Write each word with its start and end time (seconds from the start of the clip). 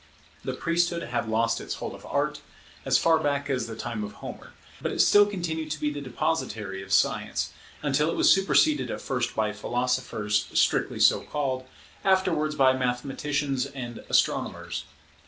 The 0.43 0.53
priesthood 0.55 1.03
had 1.03 1.29
lost 1.29 1.61
its 1.61 1.75
hold 1.75 1.93
of 1.93 2.07
Art, 2.07 2.41
as 2.85 2.97
far 2.97 3.19
back 3.19 3.51
as 3.51 3.67
the 3.67 3.75
time 3.75 4.03
of 4.03 4.13
Homer: 4.13 4.53
but 4.81 4.91
it 4.91 4.99
still 4.99 5.27
continued 5.27 5.69
to 5.69 5.79
be 5.79 5.93
the 5.93 6.01
depositary 6.01 6.81
of 6.81 6.91
science, 6.91 7.51
until 7.83 8.09
it 8.09 8.17
was 8.17 8.33
superseded 8.33 8.89
at 8.89 8.99
first 8.99 9.35
by 9.35 9.53
philosophers 9.53 10.47
strictly 10.59 10.99
so 10.99 11.21
called, 11.21 11.67
afterwards 12.03 12.55
by 12.55 12.73
mathematicians 12.73 13.67
and 13.67 14.03
astronomers. 14.09 14.85